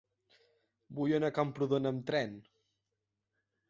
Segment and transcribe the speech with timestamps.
[1.01, 2.37] Vull anar a Camprodon amb tren.